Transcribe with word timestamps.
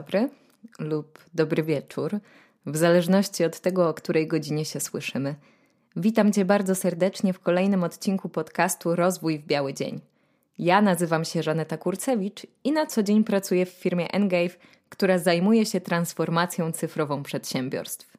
Dobry 0.00 0.28
lub 0.78 1.18
dobry 1.34 1.62
wieczór, 1.62 2.18
w 2.66 2.76
zależności 2.76 3.44
od 3.44 3.60
tego, 3.60 3.88
o 3.88 3.94
której 3.94 4.26
godzinie 4.26 4.64
się 4.64 4.80
słyszymy. 4.80 5.34
Witam 5.96 6.32
Cię 6.32 6.44
bardzo 6.44 6.74
serdecznie 6.74 7.32
w 7.32 7.40
kolejnym 7.40 7.84
odcinku 7.84 8.28
podcastu 8.28 8.96
Rozwój 8.96 9.38
w 9.38 9.46
Biały 9.46 9.74
Dzień. 9.74 10.00
Ja 10.58 10.82
nazywam 10.82 11.24
się 11.24 11.42
Żaneta 11.42 11.76
Kurcewicz 11.76 12.46
i 12.64 12.72
na 12.72 12.86
co 12.86 13.02
dzień 13.02 13.24
pracuję 13.24 13.66
w 13.66 13.68
firmie 13.68 14.10
Engave, 14.12 14.58
która 14.88 15.18
zajmuje 15.18 15.66
się 15.66 15.80
transformacją 15.80 16.72
cyfrową 16.72 17.22
przedsiębiorstw. 17.22 18.16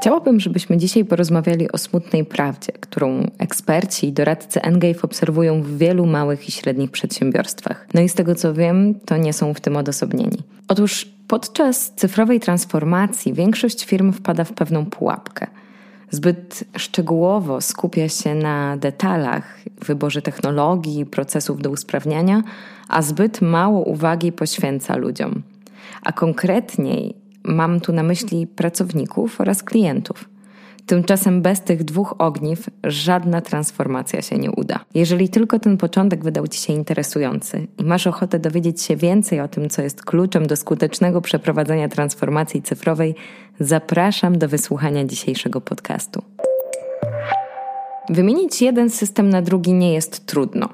Chciałabym, 0.00 0.40
żebyśmy 0.40 0.76
dzisiaj 0.76 1.04
porozmawiali 1.04 1.72
o 1.72 1.78
smutnej 1.78 2.24
prawdzie, 2.24 2.72
którą 2.72 3.30
eksperci 3.38 4.08
i 4.08 4.12
doradcy 4.12 4.62
Engave 4.62 5.04
obserwują 5.04 5.62
w 5.62 5.78
wielu 5.78 6.06
małych 6.06 6.48
i 6.48 6.52
średnich 6.52 6.90
przedsiębiorstwach. 6.90 7.86
No 7.94 8.00
i 8.00 8.08
z 8.08 8.14
tego 8.14 8.34
co 8.34 8.54
wiem, 8.54 8.94
to 9.06 9.16
nie 9.16 9.32
są 9.32 9.54
w 9.54 9.60
tym 9.60 9.76
odosobnieni. 9.76 10.38
Otóż 10.68 11.08
podczas 11.28 11.92
cyfrowej 11.96 12.40
transformacji 12.40 13.34
większość 13.34 13.84
firm 13.84 14.12
wpada 14.12 14.44
w 14.44 14.52
pewną 14.52 14.86
pułapkę. 14.86 15.46
Zbyt 16.10 16.64
szczegółowo 16.76 17.60
skupia 17.60 18.08
się 18.08 18.34
na 18.34 18.76
detalach, 18.76 19.60
wyborze 19.86 20.22
technologii, 20.22 21.06
procesów 21.06 21.62
do 21.62 21.70
usprawniania, 21.70 22.42
a 22.88 23.02
zbyt 23.02 23.40
mało 23.42 23.80
uwagi 23.80 24.32
poświęca 24.32 24.96
ludziom. 24.96 25.42
A 26.02 26.12
konkretniej 26.12 27.27
Mam 27.44 27.80
tu 27.80 27.92
na 27.92 28.02
myśli 28.02 28.46
pracowników 28.46 29.40
oraz 29.40 29.62
klientów. 29.62 30.28
Tymczasem 30.86 31.42
bez 31.42 31.60
tych 31.60 31.84
dwóch 31.84 32.14
ogniw 32.18 32.70
żadna 32.84 33.40
transformacja 33.40 34.22
się 34.22 34.38
nie 34.38 34.50
uda. 34.50 34.80
Jeżeli 34.94 35.28
tylko 35.28 35.58
ten 35.58 35.76
początek 35.76 36.24
wydał 36.24 36.48
Ci 36.48 36.60
się 36.60 36.72
interesujący 36.72 37.66
i 37.78 37.84
masz 37.84 38.06
ochotę 38.06 38.38
dowiedzieć 38.38 38.82
się 38.82 38.96
więcej 38.96 39.40
o 39.40 39.48
tym, 39.48 39.68
co 39.68 39.82
jest 39.82 40.04
kluczem 40.04 40.46
do 40.46 40.56
skutecznego 40.56 41.20
przeprowadzenia 41.20 41.88
transformacji 41.88 42.62
cyfrowej, 42.62 43.14
zapraszam 43.60 44.38
do 44.38 44.48
wysłuchania 44.48 45.04
dzisiejszego 45.04 45.60
podcastu. 45.60 46.22
Wymienić 48.10 48.62
jeden 48.62 48.90
system 48.90 49.28
na 49.28 49.42
drugi 49.42 49.72
nie 49.72 49.92
jest 49.92 50.26
trudno. 50.26 50.68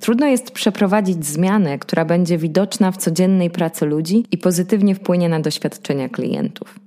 Trudno 0.00 0.26
jest 0.26 0.50
przeprowadzić 0.50 1.26
zmianę, 1.26 1.78
która 1.78 2.04
będzie 2.04 2.38
widoczna 2.38 2.92
w 2.92 2.96
codziennej 2.96 3.50
pracy 3.50 3.86
ludzi 3.86 4.24
i 4.30 4.38
pozytywnie 4.38 4.94
wpłynie 4.94 5.28
na 5.28 5.40
doświadczenia 5.40 6.08
klientów. 6.08 6.78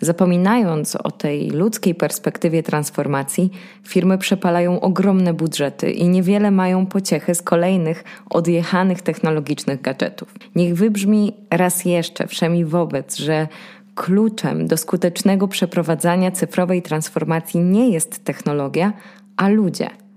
Zapominając 0.00 0.96
o 0.96 1.10
tej 1.10 1.50
ludzkiej 1.50 1.94
perspektywie 1.94 2.62
transformacji, 2.62 3.50
firmy 3.82 4.18
przepalają 4.18 4.80
ogromne 4.80 5.34
budżety 5.34 5.90
i 5.90 6.08
niewiele 6.08 6.50
mają 6.50 6.86
pociechy 6.86 7.34
z 7.34 7.42
kolejnych 7.42 8.04
odjechanych 8.30 9.02
technologicznych 9.02 9.80
gadżetów. 9.80 10.34
Niech 10.54 10.74
wybrzmi 10.74 11.32
raz 11.50 11.84
jeszcze 11.84 12.26
wszemi 12.26 12.64
wobec, 12.64 13.16
że 13.16 13.48
kluczem 13.94 14.66
do 14.66 14.76
skutecznego 14.76 15.48
przeprowadzania 15.48 16.30
cyfrowej 16.30 16.82
transformacji 16.82 17.60
nie 17.60 17.90
jest 17.90 18.24
technologia, 18.24 18.92
a 19.36 19.48
ludzie– 19.48 19.90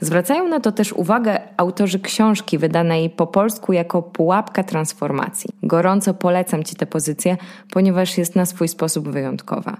Zwracają 0.00 0.48
na 0.48 0.60
to 0.60 0.72
też 0.72 0.92
uwagę 0.92 1.38
autorzy 1.56 2.00
książki 2.00 2.58
wydanej 2.58 3.10
po 3.10 3.26
polsku 3.26 3.72
jako 3.72 4.02
Pułapka 4.02 4.62
Transformacji. 4.62 5.50
Gorąco 5.62 6.14
polecam 6.14 6.64
Ci 6.64 6.76
tę 6.76 6.86
pozycję, 6.86 7.36
ponieważ 7.70 8.18
jest 8.18 8.36
na 8.36 8.46
swój 8.46 8.68
sposób 8.68 9.08
wyjątkowa. 9.08 9.76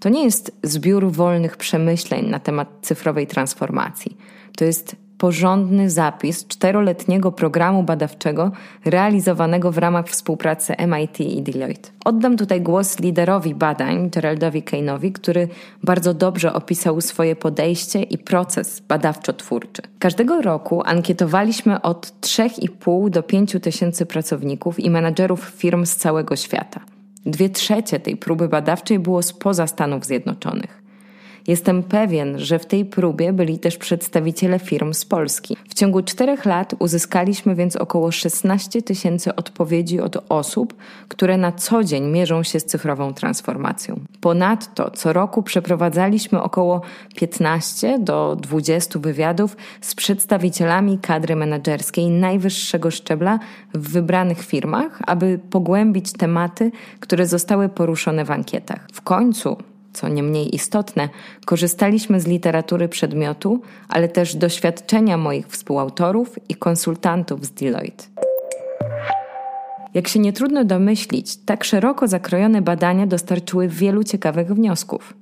To 0.00 0.08
nie 0.08 0.24
jest 0.24 0.52
zbiór 0.62 1.12
wolnych 1.12 1.56
przemyśleń 1.56 2.28
na 2.28 2.38
temat 2.38 2.68
cyfrowej 2.82 3.26
transformacji. 3.26 4.16
To 4.56 4.64
jest 4.64 4.96
porządny 5.20 5.90
zapis 5.90 6.46
czteroletniego 6.46 7.32
programu 7.32 7.82
badawczego 7.82 8.52
realizowanego 8.84 9.72
w 9.72 9.78
ramach 9.78 10.08
współpracy 10.08 10.74
MIT 10.86 11.20
i 11.20 11.42
Deloitte. 11.42 11.90
Oddam 12.04 12.36
tutaj 12.36 12.60
głos 12.60 13.00
liderowi 13.00 13.54
badań, 13.54 14.10
Geraldowi 14.10 14.62
Kane'owi, 14.62 15.12
który 15.12 15.48
bardzo 15.82 16.14
dobrze 16.14 16.52
opisał 16.52 17.00
swoje 17.00 17.36
podejście 17.36 18.02
i 18.02 18.18
proces 18.18 18.82
badawczo-twórczy. 18.88 19.82
Każdego 19.98 20.42
roku 20.42 20.82
ankietowaliśmy 20.84 21.82
od 21.82 22.12
3,5 22.20 23.10
do 23.10 23.22
5 23.22 23.56
tysięcy 23.62 24.06
pracowników 24.06 24.80
i 24.80 24.90
menadżerów 24.90 25.44
firm 25.44 25.86
z 25.86 25.96
całego 25.96 26.36
świata. 26.36 26.80
Dwie 27.26 27.48
trzecie 27.48 28.00
tej 28.00 28.16
próby 28.16 28.48
badawczej 28.48 28.98
było 28.98 29.22
spoza 29.22 29.66
Stanów 29.66 30.04
Zjednoczonych. 30.04 30.89
Jestem 31.50 31.82
pewien, 31.82 32.38
że 32.38 32.58
w 32.58 32.66
tej 32.66 32.84
próbie 32.84 33.32
byli 33.32 33.58
też 33.58 33.76
przedstawiciele 33.76 34.58
firm 34.58 34.94
z 34.94 35.04
Polski. 35.04 35.56
W 35.68 35.74
ciągu 35.74 36.02
czterech 36.02 36.44
lat 36.44 36.74
uzyskaliśmy 36.78 37.54
więc 37.54 37.76
około 37.76 38.10
16 38.10 38.82
tysięcy 38.82 39.34
odpowiedzi 39.34 40.00
od 40.00 40.24
osób, 40.28 40.74
które 41.08 41.36
na 41.36 41.52
co 41.52 41.84
dzień 41.84 42.06
mierzą 42.06 42.42
się 42.42 42.60
z 42.60 42.64
cyfrową 42.64 43.14
transformacją. 43.14 44.00
Ponadto 44.20 44.90
co 44.90 45.12
roku 45.12 45.42
przeprowadzaliśmy 45.42 46.42
około 46.42 46.82
15 47.16 47.98
do 47.98 48.36
20 48.40 48.98
wywiadów 48.98 49.56
z 49.80 49.94
przedstawicielami 49.94 50.98
kadry 50.98 51.36
menedżerskiej 51.36 52.10
najwyższego 52.10 52.90
szczebla 52.90 53.38
w 53.74 53.92
wybranych 53.92 54.42
firmach, 54.42 54.98
aby 55.06 55.40
pogłębić 55.50 56.12
tematy, 56.12 56.72
które 57.00 57.26
zostały 57.26 57.68
poruszone 57.68 58.24
w 58.24 58.30
ankietach. 58.30 58.86
W 58.92 59.00
końcu 59.00 59.56
co 59.92 60.08
nie 60.08 60.22
mniej 60.22 60.54
istotne, 60.54 61.08
korzystaliśmy 61.44 62.20
z 62.20 62.26
literatury 62.26 62.88
przedmiotu, 62.88 63.60
ale 63.88 64.08
też 64.08 64.36
doświadczenia 64.36 65.16
moich 65.16 65.46
współautorów 65.48 66.38
i 66.48 66.54
konsultantów 66.54 67.44
z 67.44 67.50
Deloitte. 67.50 68.04
Jak 69.94 70.08
się 70.08 70.18
nie 70.18 70.32
trudno 70.32 70.64
domyślić, 70.64 71.36
tak 71.36 71.64
szeroko 71.64 72.08
zakrojone 72.08 72.62
badania 72.62 73.06
dostarczyły 73.06 73.68
wielu 73.68 74.04
ciekawych 74.04 74.54
wniosków. 74.54 75.14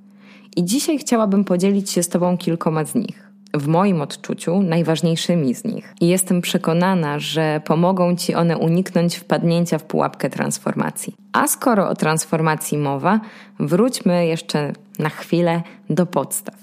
I 0.56 0.64
dzisiaj 0.64 0.98
chciałabym 0.98 1.44
podzielić 1.44 1.90
się 1.90 2.02
z 2.02 2.08
Tobą 2.08 2.38
kilkoma 2.38 2.84
z 2.84 2.94
nich 2.94 3.27
w 3.54 3.66
moim 3.66 4.00
odczuciu 4.00 4.62
najważniejszymi 4.62 5.54
z 5.54 5.64
nich. 5.64 5.94
I 6.00 6.08
jestem 6.08 6.40
przekonana, 6.40 7.18
że 7.18 7.60
pomogą 7.64 8.16
Ci 8.16 8.34
one 8.34 8.58
uniknąć 8.58 9.16
wpadnięcia 9.16 9.78
w 9.78 9.84
pułapkę 9.84 10.30
transformacji. 10.30 11.14
A 11.32 11.48
skoro 11.48 11.88
o 11.88 11.94
transformacji 11.94 12.78
mowa, 12.78 13.20
wróćmy 13.60 14.26
jeszcze 14.26 14.72
na 14.98 15.08
chwilę 15.08 15.62
do 15.90 16.06
podstaw. 16.06 16.54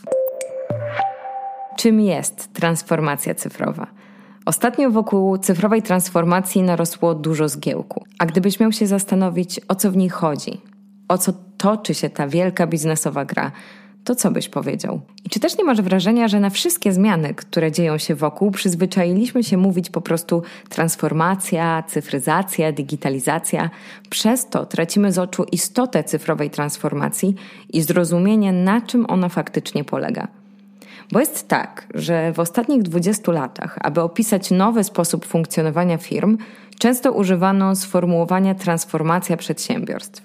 Czym 1.78 2.02
jest 2.02 2.54
transformacja 2.54 3.36
cyfrowa? 3.36 3.88
Ostatnio 4.46 4.92
wokół 4.92 5.38
cyfrowej 5.38 5.82
transformacji 5.82 6.62
narosło 6.62 7.16
dużo 7.16 7.50
zgiełku. 7.50 8.06
A 8.20 8.26
gdybyś 8.26 8.60
miał 8.60 8.72
się 8.72 8.88
zastanowić, 8.88 9.62
o 9.68 9.76
co 9.76 9.92
w 9.92 9.98
niej 9.98 10.10
chodzi, 10.10 10.62
o 11.08 11.18
co 11.18 11.34
toczy 11.58 11.94
się 11.94 12.10
ta 12.10 12.28
wielka 12.28 12.68
biznesowa 12.68 13.26
gra, 13.26 13.52
to 14.06 14.16
co 14.16 14.32
byś 14.32 14.50
powiedział? 14.50 15.02
I 15.26 15.30
czy 15.30 15.40
też 15.40 15.58
nie 15.58 15.64
masz 15.64 15.82
wrażenia, 15.82 16.28
że 16.28 16.40
na 16.40 16.50
wszystkie 16.50 16.94
zmiany, 16.94 17.34
które 17.34 17.72
dzieją 17.72 17.98
się 17.98 18.16
wokół, 18.16 18.52
przyzwyczailiśmy 18.52 19.44
się 19.44 19.58
mówić 19.58 19.90
po 19.90 20.02
prostu 20.02 20.44
transformacja, 20.70 21.84
cyfryzacja, 21.88 22.72
digitalizacja? 22.72 23.70
Przez 24.10 24.50
to 24.50 24.66
tracimy 24.66 25.12
z 25.12 25.20
oczu 25.20 25.46
istotę 25.52 26.04
cyfrowej 26.04 26.50
transformacji 26.50 27.36
i 27.74 27.82
zrozumienie, 27.82 28.54
na 28.54 28.82
czym 28.82 29.06
ona 29.10 29.30
faktycznie 29.30 29.84
polega. 29.84 30.28
Bo 31.12 31.20
jest 31.20 31.48
tak, 31.48 31.88
że 31.94 32.34
w 32.34 32.40
ostatnich 32.40 32.84
20 32.84 33.32
latach, 33.32 33.78
aby 33.82 34.02
opisać 34.02 34.52
nowy 34.52 34.84
sposób 34.84 35.26
funkcjonowania 35.26 35.98
firm, 35.98 36.38
często 36.80 37.12
używano 37.12 37.76
sformułowania 37.76 38.56
transformacja 38.56 39.38
przedsiębiorstw. 39.38 40.24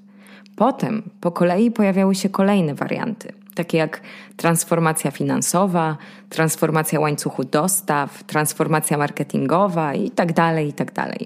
Potem 0.56 1.02
po 1.20 1.30
kolei 1.30 1.70
pojawiały 1.70 2.14
się 2.14 2.28
kolejne 2.28 2.74
warianty 2.74 3.39
takie 3.60 3.78
jak 3.78 4.00
transformacja 4.36 5.10
finansowa, 5.10 5.96
transformacja 6.28 7.00
łańcuchu 7.00 7.44
dostaw, 7.44 8.24
transformacja 8.24 8.98
marketingowa 8.98 9.94
itd., 9.94 10.34
tak 10.34 10.64
itd. 10.64 10.92
Tak 10.94 11.18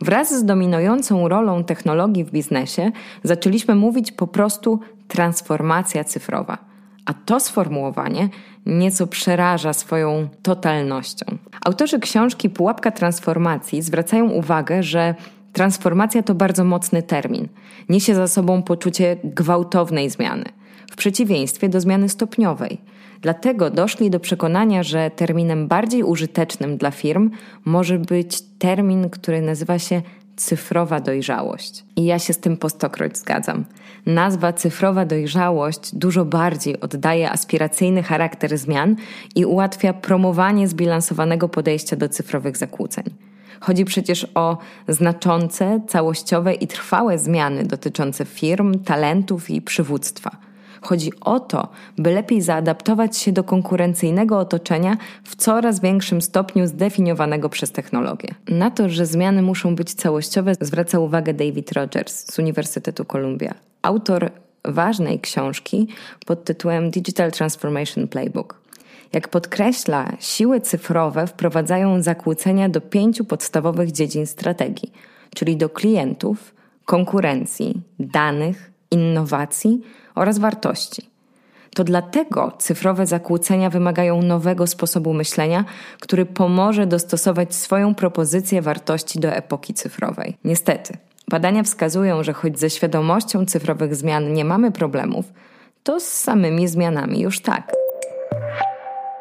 Wraz 0.00 0.34
z 0.34 0.44
dominującą 0.44 1.28
rolą 1.28 1.64
technologii 1.64 2.24
w 2.24 2.30
biznesie 2.30 2.90
zaczęliśmy 3.24 3.74
mówić 3.74 4.12
po 4.12 4.26
prostu 4.26 4.80
transformacja 5.08 6.04
cyfrowa. 6.04 6.58
A 7.06 7.14
to 7.14 7.40
sformułowanie 7.40 8.28
nieco 8.66 9.06
przeraża 9.06 9.72
swoją 9.72 10.28
totalnością. 10.42 11.26
Autorzy 11.64 11.98
książki 11.98 12.50
Pułapka 12.50 12.90
Transformacji 12.90 13.82
zwracają 13.82 14.30
uwagę, 14.30 14.82
że 14.82 15.14
transformacja 15.52 16.22
to 16.22 16.34
bardzo 16.34 16.64
mocny 16.64 17.02
termin. 17.02 17.48
Niesie 17.88 18.14
za 18.14 18.28
sobą 18.28 18.62
poczucie 18.62 19.16
gwałtownej 19.24 20.10
zmiany 20.10 20.44
w 20.90 20.96
przeciwieństwie 20.96 21.68
do 21.68 21.80
zmiany 21.80 22.08
stopniowej. 22.08 22.80
Dlatego 23.20 23.70
doszli 23.70 24.10
do 24.10 24.20
przekonania, 24.20 24.82
że 24.82 25.10
terminem 25.10 25.68
bardziej 25.68 26.02
użytecznym 26.02 26.76
dla 26.76 26.90
firm 26.90 27.30
może 27.64 27.98
być 27.98 28.42
termin, 28.58 29.10
który 29.10 29.42
nazywa 29.42 29.78
się 29.78 30.02
cyfrowa 30.36 31.00
dojrzałość. 31.00 31.84
I 31.96 32.04
ja 32.04 32.18
się 32.18 32.32
z 32.32 32.38
tym 32.38 32.56
po 32.56 32.68
stokroć 32.68 33.18
zgadzam. 33.18 33.64
Nazwa 34.06 34.52
cyfrowa 34.52 35.04
dojrzałość 35.04 35.94
dużo 35.94 36.24
bardziej 36.24 36.80
oddaje 36.80 37.30
aspiracyjny 37.30 38.02
charakter 38.02 38.58
zmian 38.58 38.96
i 39.34 39.44
ułatwia 39.44 39.92
promowanie 39.92 40.68
zbilansowanego 40.68 41.48
podejścia 41.48 41.96
do 41.96 42.08
cyfrowych 42.08 42.56
zakłóceń. 42.56 43.04
Chodzi 43.60 43.84
przecież 43.84 44.26
o 44.34 44.58
znaczące, 44.88 45.80
całościowe 45.88 46.54
i 46.54 46.66
trwałe 46.66 47.18
zmiany 47.18 47.64
dotyczące 47.64 48.24
firm, 48.24 48.78
talentów 48.84 49.50
i 49.50 49.62
przywództwa. 49.62 50.47
Chodzi 50.82 51.12
o 51.20 51.40
to, 51.40 51.68
by 51.98 52.12
lepiej 52.12 52.42
zaadaptować 52.42 53.16
się 53.16 53.32
do 53.32 53.44
konkurencyjnego 53.44 54.38
otoczenia 54.38 54.96
w 55.24 55.36
coraz 55.36 55.80
większym 55.80 56.22
stopniu 56.22 56.66
zdefiniowanego 56.66 57.48
przez 57.48 57.72
technologię. 57.72 58.34
Na 58.48 58.70
to, 58.70 58.88
że 58.88 59.06
zmiany 59.06 59.42
muszą 59.42 59.74
być 59.74 59.94
całościowe, 59.94 60.52
zwraca 60.60 60.98
uwagę 60.98 61.34
David 61.34 61.72
Rogers 61.72 62.32
z 62.32 62.38
Uniwersytetu 62.38 63.04
Columbia, 63.04 63.54
autor 63.82 64.30
ważnej 64.64 65.20
książki 65.20 65.88
pod 66.26 66.44
tytułem 66.44 66.90
Digital 66.90 67.32
Transformation 67.32 68.08
Playbook. 68.08 68.60
Jak 69.12 69.28
podkreśla, 69.28 70.12
siły 70.20 70.60
cyfrowe 70.60 71.26
wprowadzają 71.26 72.02
zakłócenia 72.02 72.68
do 72.68 72.80
pięciu 72.80 73.24
podstawowych 73.24 73.92
dziedzin 73.92 74.26
strategii, 74.26 74.92
czyli 75.34 75.56
do 75.56 75.68
klientów, 75.68 76.54
konkurencji, 76.84 77.80
danych, 77.98 78.70
innowacji 78.90 79.80
oraz 80.18 80.38
wartości. 80.38 81.10
To 81.74 81.84
dlatego 81.84 82.52
cyfrowe 82.58 83.06
zakłócenia 83.06 83.70
wymagają 83.70 84.22
nowego 84.22 84.66
sposobu 84.66 85.14
myślenia, 85.14 85.64
który 86.00 86.26
pomoże 86.26 86.86
dostosować 86.86 87.54
swoją 87.54 87.94
propozycję 87.94 88.62
wartości 88.62 89.20
do 89.20 89.28
epoki 89.28 89.74
cyfrowej. 89.74 90.36
Niestety, 90.44 90.96
badania 91.30 91.62
wskazują, 91.62 92.22
że 92.22 92.32
choć 92.32 92.58
ze 92.58 92.70
świadomością 92.70 93.46
cyfrowych 93.46 93.94
zmian 93.94 94.32
nie 94.32 94.44
mamy 94.44 94.72
problemów, 94.72 95.32
to 95.82 96.00
z 96.00 96.04
samymi 96.04 96.68
zmianami 96.68 97.20
już 97.20 97.40
tak. 97.40 97.72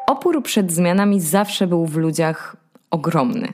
Opór 0.07 0.43
przed 0.43 0.71
zmianami 0.71 1.21
zawsze 1.21 1.67
był 1.67 1.85
w 1.85 1.97
ludziach 1.97 2.55
ogromny. 2.91 3.47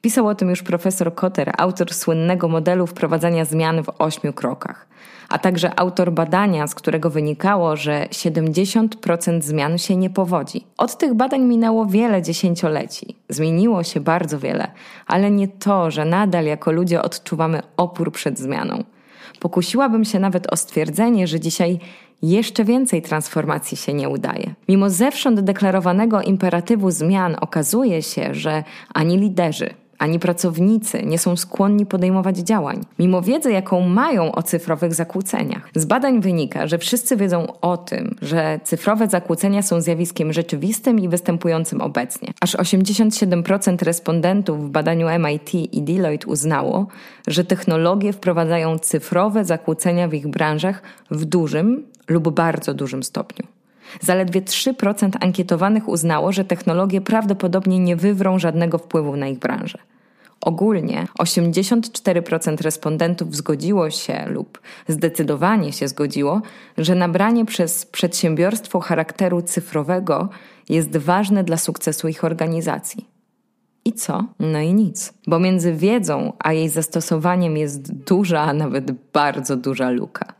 Pisał 0.00 0.26
o 0.26 0.34
tym 0.34 0.50
już 0.50 0.62
profesor 0.62 1.14
Kotter, 1.14 1.52
autor 1.58 1.94
słynnego 1.94 2.48
modelu 2.48 2.86
wprowadzania 2.86 3.44
zmian 3.44 3.82
w 3.82 3.90
ośmiu 3.98 4.32
krokach, 4.32 4.86
a 5.28 5.38
także 5.38 5.80
autor 5.80 6.12
badania, 6.12 6.66
z 6.66 6.74
którego 6.74 7.10
wynikało, 7.10 7.76
że 7.76 8.06
70% 8.10 9.42
zmian 9.42 9.78
się 9.78 9.96
nie 9.96 10.10
powodzi. 10.10 10.66
Od 10.78 10.98
tych 10.98 11.14
badań 11.14 11.42
minęło 11.42 11.86
wiele 11.86 12.22
dziesięcioleci. 12.22 13.16
Zmieniło 13.28 13.82
się 13.82 14.00
bardzo 14.00 14.38
wiele, 14.38 14.70
ale 15.06 15.30
nie 15.30 15.48
to, 15.48 15.90
że 15.90 16.04
nadal 16.04 16.44
jako 16.44 16.72
ludzie 16.72 17.02
odczuwamy 17.02 17.62
opór 17.76 18.12
przed 18.12 18.38
zmianą. 18.38 18.84
Pokusiłabym 19.40 20.04
się 20.04 20.18
nawet 20.18 20.52
o 20.52 20.56
stwierdzenie, 20.56 21.26
że 21.26 21.40
dzisiaj 21.40 21.78
jeszcze 22.22 22.64
więcej 22.64 23.02
transformacji 23.02 23.76
się 23.76 23.94
nie 23.94 24.08
udaje. 24.08 24.54
Mimo 24.68 24.90
zewsząd 24.90 25.40
deklarowanego 25.40 26.22
imperatywu 26.22 26.90
zmian 26.90 27.36
okazuje 27.40 28.02
się, 28.02 28.34
że 28.34 28.64
ani 28.94 29.18
liderzy, 29.18 29.74
ani 29.98 30.18
pracownicy 30.18 31.02
nie 31.02 31.18
są 31.18 31.36
skłonni 31.36 31.86
podejmować 31.86 32.38
działań, 32.38 32.80
mimo 32.98 33.22
wiedzy, 33.22 33.52
jaką 33.52 33.80
mają 33.80 34.32
o 34.32 34.42
cyfrowych 34.42 34.94
zakłóceniach. 34.94 35.68
Z 35.74 35.84
badań 35.84 36.20
wynika, 36.20 36.66
że 36.66 36.78
wszyscy 36.78 37.16
wiedzą 37.16 37.46
o 37.60 37.76
tym, 37.76 38.16
że 38.22 38.60
cyfrowe 38.64 39.08
zakłócenia 39.08 39.62
są 39.62 39.80
zjawiskiem 39.80 40.32
rzeczywistym 40.32 41.00
i 41.00 41.08
występującym 41.08 41.80
obecnie. 41.80 42.32
Aż 42.40 42.56
87% 42.56 43.84
respondentów 43.84 44.66
w 44.68 44.70
badaniu 44.70 45.06
MIT 45.18 45.54
i 45.54 45.82
Deloitte 45.82 46.26
uznało, 46.26 46.86
że 47.26 47.44
technologie 47.44 48.12
wprowadzają 48.12 48.78
cyfrowe 48.78 49.44
zakłócenia 49.44 50.08
w 50.08 50.14
ich 50.14 50.28
branżach 50.28 50.82
w 51.10 51.24
dużym 51.24 51.86
lub 52.08 52.28
bardzo 52.28 52.74
dużym 52.74 53.02
stopniu. 53.02 53.55
Zaledwie 54.00 54.42
3% 54.42 55.10
ankietowanych 55.20 55.88
uznało, 55.88 56.32
że 56.32 56.44
technologie 56.44 57.00
prawdopodobnie 57.00 57.78
nie 57.78 57.96
wywrą 57.96 58.38
żadnego 58.38 58.78
wpływu 58.78 59.16
na 59.16 59.28
ich 59.28 59.38
branżę. 59.38 59.78
Ogólnie 60.40 61.06
84% 61.18 62.62
respondentów 62.62 63.36
zgodziło 63.36 63.90
się 63.90 64.24
lub 64.28 64.60
zdecydowanie 64.88 65.72
się 65.72 65.88
zgodziło, 65.88 66.42
że 66.78 66.94
nabranie 66.94 67.44
przez 67.44 67.86
przedsiębiorstwo 67.86 68.80
charakteru 68.80 69.42
cyfrowego 69.42 70.28
jest 70.68 70.96
ważne 70.96 71.44
dla 71.44 71.56
sukcesu 71.56 72.08
ich 72.08 72.24
organizacji. 72.24 73.06
I 73.84 73.92
co? 73.92 74.24
No 74.40 74.60
i 74.60 74.74
nic. 74.74 75.14
Bo 75.26 75.38
między 75.38 75.72
wiedzą 75.72 76.32
a 76.38 76.52
jej 76.52 76.68
zastosowaniem 76.68 77.56
jest 77.56 77.92
duża, 77.92 78.40
a 78.40 78.52
nawet 78.52 78.92
bardzo 79.12 79.56
duża 79.56 79.90
luka. 79.90 80.34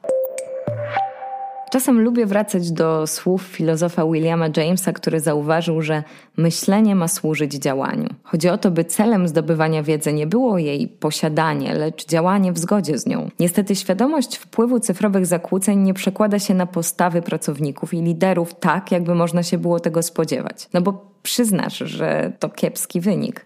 Czasem 1.77 2.01
lubię 2.01 2.27
wracać 2.27 2.73
do 2.73 3.07
słów 3.07 3.43
filozofa 3.43 4.07
Williama 4.07 4.47
Jamesa, 4.57 4.93
który 4.93 5.21
zauważył, 5.21 5.83
że 5.83 6.03
myślenie 6.37 6.95
ma 6.95 7.09
służyć 7.09 7.53
działaniu. 7.53 8.09
Chodzi 8.23 8.49
o 8.49 8.59
to, 8.59 8.71
by 8.71 8.85
celem 8.85 9.29
zdobywania 9.29 9.83
wiedzy 9.83 10.13
nie 10.13 10.27
było 10.27 10.59
jej 10.59 10.89
posiadanie, 10.89 11.75
lecz 11.75 12.07
działanie 12.07 12.53
w 12.53 12.59
zgodzie 12.59 12.99
z 12.99 13.07
nią. 13.07 13.31
Niestety 13.41 13.77
świadomość 13.77 14.37
wpływu 14.37 14.81
cyfrowych 14.81 15.27
zakłóceń 15.27 15.79
nie 15.79 15.95
przekłada 15.95 16.39
się 16.39 16.55
na 16.55 16.67
postawy 16.67 17.23
pracowników 17.23 17.95
i 17.95 18.03
liderów 18.03 18.55
tak, 18.55 18.93
jakby 18.93 19.15
można 19.15 19.43
się 19.43 19.59
było 19.59 19.81
tego 19.81 20.03
spodziewać. 20.03 20.69
No 20.73 20.81
bo 20.81 21.11
przyznasz, 21.23 21.79
że 21.79 22.33
to 22.39 22.49
kiepski 22.49 23.01
wynik 23.01 23.45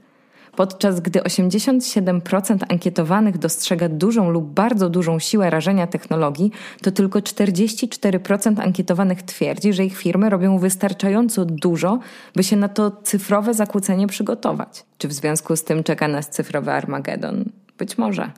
podczas 0.61 1.01
gdy 1.01 1.21
87% 1.21 2.59
ankietowanych 2.69 3.39
dostrzega 3.39 3.89
dużą 3.89 4.31
lub 4.31 4.45
bardzo 4.45 4.91
dużą 4.91 5.19
siłę 5.19 5.51
rażenia 5.51 5.87
technologii, 5.87 6.51
to 6.83 6.91
tylko 6.91 7.19
44% 7.19 8.61
ankietowanych 8.61 9.23
twierdzi, 9.23 9.73
że 9.73 9.85
ich 9.85 9.97
firmy 9.97 10.31
robią 10.31 10.59
wystarczająco 10.59 11.45
dużo, 11.45 11.99
by 12.37 12.45
się 12.45 12.57
na 12.57 12.69
to 12.69 12.91
cyfrowe 12.91 13.55
zakłócenie 13.55 14.07
przygotować. 14.07 14.85
Czy 14.99 15.09
w 15.09 15.13
związku 15.13 15.57
z 15.57 15.65
tym 15.65 15.85
czeka 15.85 16.09
nas 16.09 16.29
cyfrowy 16.29 16.73
Armagedon? 16.73 17.45
Być 17.79 17.99
może. 17.99 18.31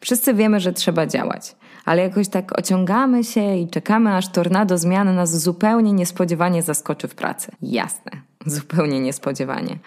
Wszyscy 0.00 0.34
wiemy, 0.34 0.60
że 0.60 0.72
trzeba 0.72 1.06
działać, 1.06 1.56
ale 1.84 2.02
jakoś 2.02 2.28
tak 2.28 2.58
ociągamy 2.58 3.24
się 3.24 3.56
i 3.56 3.68
czekamy, 3.68 4.14
aż 4.14 4.28
tornado 4.28 4.78
zmian 4.78 5.14
nas 5.14 5.42
zupełnie 5.42 5.92
niespodziewanie 5.92 6.62
zaskoczy 6.62 7.08
w 7.08 7.14
pracy. 7.14 7.52
Jasne, 7.62 8.12
zupełnie 8.46 9.00
niespodziewanie. 9.00 9.78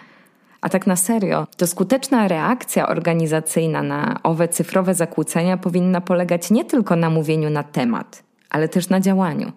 A 0.63 0.69
tak 0.69 0.88
na 0.88 0.95
serio, 0.95 1.48
to 1.57 1.68
skuteczna 1.68 2.27
reakcja 2.27 2.88
organizacyjna 2.88 3.83
na 3.83 4.19
owe 4.23 4.47
cyfrowe 4.47 4.94
zakłócenia 4.95 5.57
powinna 5.57 6.02
polegać 6.02 6.52
nie 6.52 6.66
tylko 6.66 6.95
na 6.95 7.09
mówieniu 7.09 7.49
na 7.49 7.64
temat, 7.64 8.23
ale 8.49 8.69
też 8.69 8.90
na 8.90 8.99
działaniu. 8.99 9.52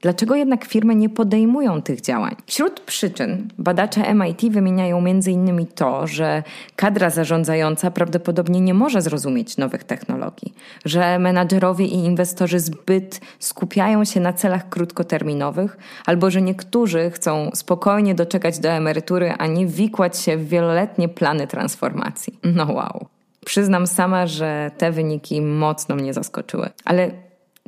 Dlaczego 0.00 0.34
jednak 0.34 0.64
firmy 0.64 0.94
nie 0.94 1.08
podejmują 1.08 1.82
tych 1.82 2.00
działań? 2.00 2.34
Wśród 2.46 2.80
przyczyn 2.80 3.48
badacze 3.58 4.14
MIT 4.14 4.52
wymieniają 4.52 4.98
m.in. 4.98 5.66
to, 5.66 6.06
że 6.06 6.42
kadra 6.76 7.10
zarządzająca 7.10 7.90
prawdopodobnie 7.90 8.60
nie 8.60 8.74
może 8.74 9.02
zrozumieć 9.02 9.56
nowych 9.56 9.84
technologii, 9.84 10.54
że 10.84 11.18
menadżerowie 11.18 11.86
i 11.86 11.94
inwestorzy 11.94 12.60
zbyt 12.60 13.20
skupiają 13.38 14.04
się 14.04 14.20
na 14.20 14.32
celach 14.32 14.68
krótkoterminowych, 14.68 15.76
albo 16.06 16.30
że 16.30 16.42
niektórzy 16.42 17.10
chcą 17.10 17.50
spokojnie 17.54 18.14
doczekać 18.14 18.58
do 18.58 18.68
emerytury, 18.68 19.32
a 19.38 19.46
nie 19.46 19.66
wikłać 19.66 20.18
się 20.18 20.36
w 20.36 20.48
wieloletnie 20.48 21.08
plany 21.08 21.46
transformacji. 21.46 22.38
No 22.44 22.72
wow. 22.72 23.06
Przyznam 23.44 23.86
sama, 23.86 24.26
że 24.26 24.70
te 24.78 24.92
wyniki 24.92 25.40
mocno 25.40 25.96
mnie 25.96 26.14
zaskoczyły. 26.14 26.68
Ale 26.84 27.10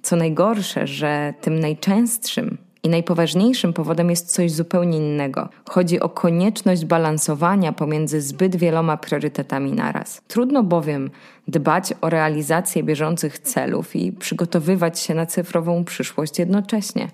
co 0.02 0.16
najgorsze, 0.16 0.86
że 0.86 1.34
tym 1.40 1.60
najczęstszym 1.60 2.58
i 2.82 2.88
najpoważniejszym 2.88 3.72
powodem 3.72 4.10
jest 4.10 4.32
coś 4.32 4.52
zupełnie 4.52 4.98
innego. 4.98 5.48
Chodzi 5.68 6.00
o 6.00 6.08
konieczność 6.08 6.84
balansowania 6.84 7.72
pomiędzy 7.72 8.20
zbyt 8.20 8.56
wieloma 8.56 8.96
priorytetami 8.96 9.72
naraz. 9.72 10.22
Trudno 10.28 10.62
bowiem 10.62 11.10
dbać 11.48 11.94
o 12.00 12.10
realizację 12.10 12.82
bieżących 12.82 13.38
celów 13.38 13.96
i 13.96 14.12
przygotowywać 14.12 15.00
się 15.00 15.14
na 15.14 15.26
cyfrową 15.26 15.84
przyszłość 15.84 16.38
jednocześnie. 16.38 17.08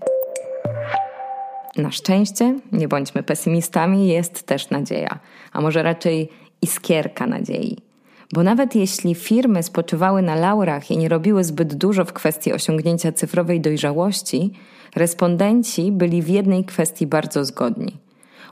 Na 1.76 1.90
szczęście, 1.90 2.58
nie 2.72 2.88
bądźmy 2.88 3.22
pesymistami, 3.22 4.08
jest 4.08 4.42
też 4.42 4.70
nadzieja, 4.70 5.18
a 5.52 5.60
może 5.60 5.82
raczej 5.82 6.28
iskierka 6.62 7.26
nadziei. 7.26 7.85
Bo 8.32 8.42
nawet 8.42 8.74
jeśli 8.74 9.14
firmy 9.14 9.62
spoczywały 9.62 10.22
na 10.22 10.34
laurach 10.34 10.90
i 10.90 10.98
nie 10.98 11.08
robiły 11.08 11.44
zbyt 11.44 11.74
dużo 11.74 12.04
w 12.04 12.12
kwestii 12.12 12.52
osiągnięcia 12.52 13.12
cyfrowej 13.12 13.60
dojrzałości, 13.60 14.52
respondenci 14.96 15.92
byli 15.92 16.22
w 16.22 16.28
jednej 16.28 16.64
kwestii 16.64 17.06
bardzo 17.06 17.44
zgodni. 17.44 17.96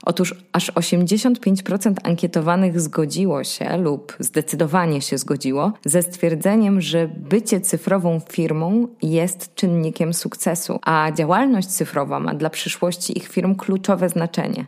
Otóż 0.07 0.35
aż 0.53 0.73
85% 0.73 1.95
ankietowanych 2.03 2.81
zgodziło 2.81 3.45
się 3.45 3.77
lub 3.77 4.17
zdecydowanie 4.19 5.03
się 5.03 5.19
zgodziło 5.19 5.73
ze 5.85 6.03
stwierdzeniem, 6.03 6.81
że 6.81 7.09
bycie 7.09 7.61
cyfrową 7.61 8.21
firmą 8.31 8.89
jest 9.03 9.55
czynnikiem 9.55 10.15
sukcesu, 10.15 10.79
a 10.83 11.13
działalność 11.13 11.69
cyfrowa 11.69 12.21
ma 12.21 12.35
dla 12.35 12.51
przyszłości 12.51 13.19
ich 13.19 13.29
firm 13.29 13.55
kluczowe 13.55 14.09
znaczenie. 14.09 14.67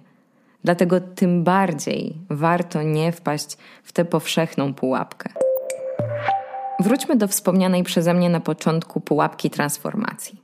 Dlatego 0.64 1.00
tym 1.00 1.44
bardziej 1.44 2.16
warto 2.30 2.82
nie 2.82 3.12
wpaść 3.12 3.56
w 3.82 3.92
tę 3.92 4.04
powszechną 4.04 4.74
pułapkę. 4.74 5.30
Wróćmy 6.80 7.16
do 7.16 7.28
wspomnianej 7.28 7.82
przeze 7.82 8.14
mnie 8.14 8.28
na 8.28 8.40
początku 8.40 9.00
pułapki 9.00 9.50
transformacji. 9.50 10.40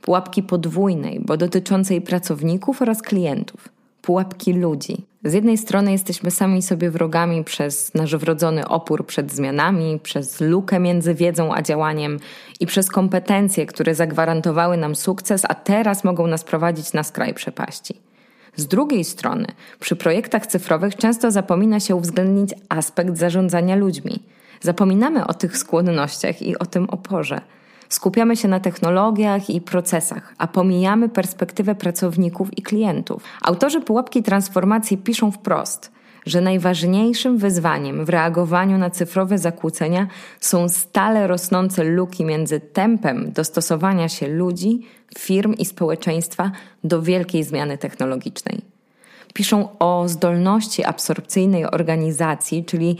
Pułapki 0.00 0.42
podwójnej, 0.42 1.20
bo 1.20 1.36
dotyczącej 1.36 2.00
pracowników 2.00 2.82
oraz 2.82 3.02
klientów. 3.02 3.68
Pułapki 4.02 4.52
ludzi. 4.52 5.04
Z 5.24 5.32
jednej 5.32 5.58
strony 5.58 5.92
jesteśmy 5.92 6.30
sami 6.30 6.62
sobie 6.62 6.90
wrogami 6.90 7.44
przez 7.44 7.94
nasz 7.94 8.16
wrodzony 8.16 8.68
opór 8.68 9.06
przed 9.06 9.32
zmianami, 9.32 10.00
przez 10.02 10.40
lukę 10.40 10.80
między 10.80 11.14
wiedzą 11.14 11.54
a 11.54 11.62
działaniem 11.62 12.18
i 12.60 12.66
przez 12.66 12.90
kompetencje, 12.90 13.66
które 13.66 13.94
zagwarantowały 13.94 14.76
nam 14.76 14.96
sukces, 14.96 15.42
a 15.48 15.54
teraz 15.54 16.04
mogą 16.04 16.26
nas 16.26 16.44
prowadzić 16.44 16.92
na 16.92 17.02
skraj 17.02 17.34
przepaści. 17.34 18.00
Z 18.56 18.66
drugiej 18.66 19.04
strony, 19.04 19.46
przy 19.80 19.96
projektach 19.96 20.46
cyfrowych 20.46 20.96
często 20.96 21.30
zapomina 21.30 21.80
się 21.80 21.96
uwzględnić 21.96 22.54
aspekt 22.68 23.18
zarządzania 23.18 23.76
ludźmi. 23.76 24.22
Zapominamy 24.60 25.26
o 25.26 25.34
tych 25.34 25.58
skłonnościach 25.58 26.42
i 26.42 26.58
o 26.58 26.66
tym 26.66 26.90
oporze. 26.90 27.40
Skupiamy 27.88 28.36
się 28.36 28.48
na 28.48 28.60
technologiach 28.60 29.50
i 29.50 29.60
procesach, 29.60 30.34
a 30.38 30.46
pomijamy 30.46 31.08
perspektywę 31.08 31.74
pracowników 31.74 32.58
i 32.58 32.62
klientów. 32.62 33.22
Autorzy 33.42 33.80
pułapki 33.80 34.22
transformacji 34.22 34.98
piszą 34.98 35.30
wprost, 35.30 35.92
że 36.26 36.40
najważniejszym 36.40 37.38
wyzwaniem 37.38 38.04
w 38.04 38.08
reagowaniu 38.08 38.78
na 38.78 38.90
cyfrowe 38.90 39.38
zakłócenia 39.38 40.06
są 40.40 40.68
stale 40.68 41.26
rosnące 41.26 41.84
luki 41.84 42.24
między 42.24 42.60
tempem 42.60 43.32
dostosowania 43.32 44.08
się 44.08 44.28
ludzi, 44.28 44.80
firm 45.18 45.54
i 45.54 45.64
społeczeństwa 45.64 46.52
do 46.84 47.02
wielkiej 47.02 47.44
zmiany 47.44 47.78
technologicznej. 47.78 48.60
Piszą 49.34 49.78
o 49.78 50.08
zdolności 50.08 50.84
absorpcyjnej 50.84 51.66
organizacji, 51.66 52.64
czyli 52.64 52.96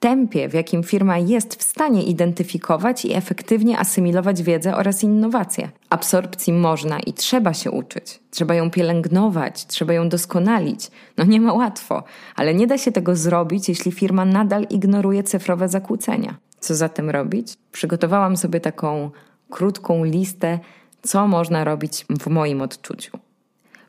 tempie, 0.00 0.48
w 0.48 0.54
jakim 0.54 0.82
firma 0.82 1.18
jest 1.18 1.54
w 1.54 1.62
stanie 1.62 2.02
identyfikować 2.02 3.04
i 3.04 3.14
efektywnie 3.14 3.78
asymilować 3.78 4.42
wiedzę 4.42 4.76
oraz 4.76 5.02
innowacje. 5.02 5.70
Absorpcji 5.90 6.52
można 6.52 7.00
i 7.00 7.12
trzeba 7.12 7.54
się 7.54 7.70
uczyć. 7.70 8.20
Trzeba 8.30 8.54
ją 8.54 8.70
pielęgnować, 8.70 9.66
trzeba 9.66 9.92
ją 9.92 10.08
doskonalić. 10.08 10.90
No 11.16 11.24
nie 11.24 11.40
ma 11.40 11.52
łatwo, 11.52 12.04
ale 12.36 12.54
nie 12.54 12.66
da 12.66 12.78
się 12.78 12.92
tego 12.92 13.16
zrobić, 13.16 13.68
jeśli 13.68 13.92
firma 13.92 14.24
nadal 14.24 14.66
ignoruje 14.70 15.22
cyfrowe 15.22 15.68
zakłócenia. 15.68 16.36
Co 16.60 16.74
zatem 16.74 17.10
robić? 17.10 17.54
Przygotowałam 17.72 18.36
sobie 18.36 18.60
taką 18.60 19.10
krótką 19.50 20.04
listę, 20.04 20.58
co 21.02 21.28
można 21.28 21.64
robić 21.64 22.06
w 22.20 22.26
moim 22.26 22.62
odczuciu. 22.62 23.18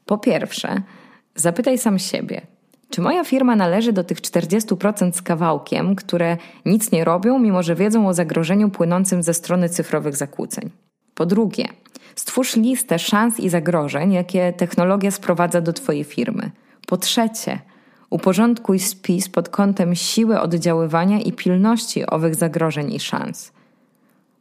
Po 0.06 0.18
pierwsze, 0.18 0.82
zapytaj 1.36 1.78
sam 1.78 2.00
siebie, 2.00 2.42
czy 2.92 3.02
moja 3.02 3.24
firma 3.24 3.56
należy 3.56 3.94
do 3.94 4.04
tych 4.04 4.22
40% 4.22 5.14
z 5.14 5.22
kawałkiem, 5.22 5.96
które 5.96 6.38
nic 6.66 6.92
nie 6.92 7.04
robią, 7.04 7.40
mimo 7.40 7.64
że 7.64 7.76
wiedzą 7.76 8.08
o 8.08 8.14
zagrożeniu 8.14 8.70
płynącym 8.70 9.24
ze 9.24 9.34
strony 9.34 9.70
cyfrowych 9.70 10.16
zakłóceń? 10.16 10.70
Po 11.16 11.26
drugie, 11.26 11.68
stwórz 12.16 12.56
listę 12.56 13.00
szans 13.00 13.40
i 13.40 13.50
zagrożeń, 13.50 14.14
jakie 14.14 14.54
technologia 14.54 15.12
sprowadza 15.12 15.62
do 15.62 15.74
Twojej 15.74 16.04
firmy. 16.04 16.52
Po 16.88 16.98
trzecie, 16.98 17.60
uporządkuj 18.10 18.80
spis 18.80 19.30
pod 19.30 19.50
kątem 19.50 19.96
siły 19.96 20.40
oddziaływania 20.40 21.20
i 21.20 21.32
pilności 21.32 22.06
owych 22.06 22.36
zagrożeń 22.36 22.94
i 22.94 23.00
szans. 23.00 23.52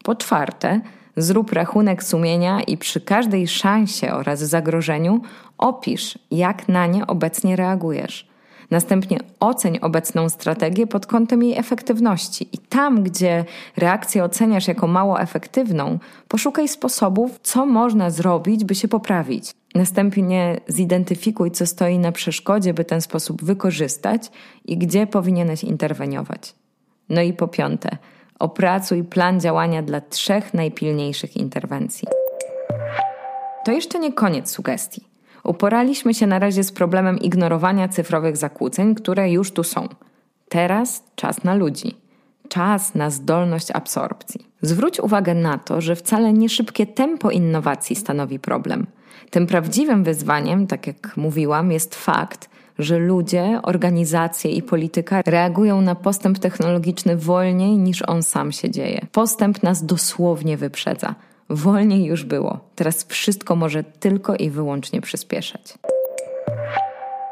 Po 0.05 0.15
czwarte, 0.15 0.81
zrób 1.17 1.53
rachunek 1.53 2.05
sumienia 2.05 2.61
i 2.61 2.77
przy 2.77 3.01
każdej 3.01 3.49
szansie 3.49 4.13
oraz 4.13 4.39
zagrożeniu 4.41 5.21
opisz, 5.59 6.19
jak 6.31 6.69
na 6.69 6.87
nie 6.87 7.07
obecnie 7.07 7.57
reagujesz. 7.57 8.30
Następnie 8.71 9.19
oceń 9.41 9.79
obecną 9.83 10.29
strategię 10.29 10.87
pod 10.87 11.07
kątem 11.07 11.43
jej 11.43 11.59
efektywności 11.59 12.49
i 12.53 12.59
tam, 12.59 13.03
gdzie 13.03 13.45
reakcję 13.77 14.25
oceniasz 14.25 14.69
jako 14.69 14.87
mało 14.87 15.21
efektywną, 15.21 15.99
poszukaj 16.29 16.69
sposobów, 16.69 17.41
co 17.43 17.67
można 17.67 18.11
zrobić, 18.11 18.65
by 18.65 18.75
się 18.75 18.89
poprawić. 18.89 19.53
Następnie 19.75 20.61
zidentyfikuj, 20.69 21.51
co 21.51 21.67
stoi 21.67 21.99
na 21.99 22.13
przeszkodzie, 22.13 22.75
by 22.75 22.85
ten 22.85 23.01
sposób 23.01 23.45
wykorzystać 23.45 24.31
i 24.65 24.79
gdzie 24.79 25.07
powinieneś 25.07 25.65
interweniować. 25.65 26.55
No 27.09 27.23
i 27.23 27.33
po 27.33 27.49
piąte, 27.49 27.97
opracuj 28.39 29.05
plan 29.05 29.41
działania 29.41 29.83
dla 29.83 30.01
trzech 30.01 30.55
najpilniejszych 30.55 31.37
interwencji. 31.37 32.09
To 33.65 33.73
jeszcze 33.73 33.99
nie 33.99 34.13
koniec 34.13 34.51
sugestii. 34.51 35.10
Uporaliśmy 35.45 36.15
się 36.15 36.27
na 36.27 36.39
razie 36.39 36.65
z 36.65 36.73
problemem 36.73 37.19
ignorowania 37.19 37.89
cyfrowych 37.89 38.37
zakłóceń, 38.37 38.95
które 38.95 39.31
już 39.31 39.53
tu 39.53 39.65
są. 39.65 39.89
Teraz 40.49 41.05
czas 41.15 41.45
na 41.45 41.55
ludzi. 41.55 41.97
Czas 42.49 42.95
na 42.95 43.11
zdolność 43.11 43.71
absorpcji. 43.71 44.47
Zwróć 44.63 45.01
uwagę 45.01 45.35
na 45.35 45.59
to, 45.59 45.81
że 45.81 45.97
wcale 45.97 46.33
nie 46.33 46.49
szybkie 46.49 46.87
tempo 46.87 47.31
innowacji 47.31 47.97
stanowi 47.97 48.39
problem. 48.39 48.87
Tym 49.31 49.47
prawdziwym 49.47 50.05
wyzwaniem, 50.05 50.67
tak 50.67 50.87
jak 50.87 51.17
mówiłam, 51.17 51.73
jest 51.73 51.95
fakt, 51.95 52.51
że 52.79 52.99
ludzie, 52.99 53.61
organizacje 53.63 54.51
i 54.51 54.63
polityka 54.63 55.23
reagują 55.27 55.81
na 55.81 55.95
postęp 55.95 56.39
technologiczny 56.39 57.17
wolniej 57.17 57.79
niż 57.79 58.03
on 58.03 58.23
sam 58.23 58.53
się 58.53 58.71
dzieje. 58.71 59.07
Postęp 59.13 59.63
nas 59.63 59.87
dosłownie 59.87 60.57
wyprzedza. 60.57 61.15
Wolniej 61.51 62.05
już 62.05 62.25
było. 62.25 62.61
Teraz 62.75 63.05
wszystko 63.05 63.57
może 63.57 63.85
tylko 63.85 64.37
i 64.37 64.51
wyłącznie 64.51 65.01
przyspieszać. 65.01 65.75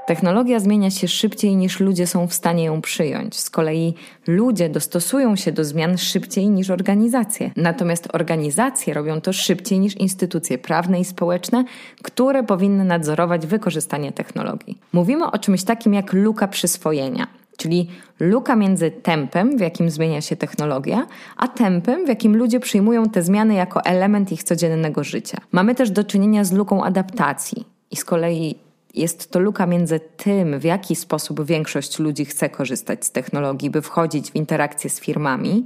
Technologia 0.06 0.60
zmienia 0.60 0.90
się 0.90 1.08
szybciej 1.08 1.56
niż 1.56 1.80
ludzie 1.80 2.06
są 2.06 2.26
w 2.26 2.34
stanie 2.34 2.64
ją 2.64 2.80
przyjąć. 2.80 3.36
Z 3.36 3.50
kolei 3.50 3.94
ludzie 4.26 4.68
dostosują 4.68 5.36
się 5.36 5.52
do 5.52 5.64
zmian 5.64 5.98
szybciej 5.98 6.50
niż 6.50 6.70
organizacje. 6.70 7.50
Natomiast 7.56 8.08
organizacje 8.12 8.94
robią 8.94 9.20
to 9.20 9.32
szybciej 9.32 9.80
niż 9.80 9.96
instytucje 9.96 10.58
prawne 10.58 11.00
i 11.00 11.04
społeczne, 11.04 11.64
które 12.02 12.42
powinny 12.42 12.84
nadzorować 12.84 13.46
wykorzystanie 13.46 14.12
technologii. 14.12 14.78
Mówimy 14.92 15.30
o 15.30 15.38
czymś 15.38 15.64
takim 15.64 15.94
jak 15.94 16.12
luka 16.12 16.48
przyswojenia 16.48 17.26
czyli 17.58 17.88
luka 18.20 18.56
między 18.56 18.90
tempem, 18.90 19.58
w 19.58 19.60
jakim 19.60 19.90
zmienia 19.90 20.20
się 20.20 20.36
technologia, 20.36 21.06
a 21.36 21.48
tempem, 21.48 22.04
w 22.04 22.08
jakim 22.08 22.36
ludzie 22.36 22.60
przyjmują 22.60 23.08
te 23.08 23.22
zmiany 23.22 23.54
jako 23.54 23.84
element 23.84 24.32
ich 24.32 24.42
codziennego 24.42 25.04
życia. 25.04 25.38
Mamy 25.52 25.74
też 25.74 25.90
do 25.90 26.04
czynienia 26.04 26.44
z 26.44 26.52
luką 26.52 26.84
adaptacji 26.84 27.66
i 27.90 27.96
z 27.96 28.04
kolei 28.04 28.54
jest 28.94 29.30
to 29.30 29.40
luka 29.40 29.66
między 29.66 30.00
tym, 30.16 30.58
w 30.58 30.64
jaki 30.64 30.96
sposób 30.96 31.44
większość 31.44 31.98
ludzi 31.98 32.24
chce 32.24 32.48
korzystać 32.48 33.04
z 33.04 33.10
technologii, 33.10 33.70
by 33.70 33.82
wchodzić 33.82 34.30
w 34.30 34.36
interakcje 34.36 34.90
z 34.90 35.00
firmami, 35.00 35.64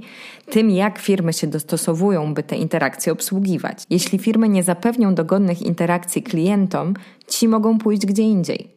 tym, 0.49 0.69
jak 0.69 0.99
firmy 0.99 1.33
się 1.33 1.47
dostosowują, 1.47 2.33
by 2.33 2.43
te 2.43 2.55
interakcje 2.55 3.13
obsługiwać. 3.13 3.83
Jeśli 3.89 4.19
firmy 4.19 4.49
nie 4.49 4.63
zapewnią 4.63 5.15
dogodnych 5.15 5.61
interakcji 5.61 6.23
klientom, 6.23 6.93
ci 7.27 7.47
mogą 7.47 7.77
pójść 7.77 8.05
gdzie 8.05 8.23
indziej. 8.23 8.72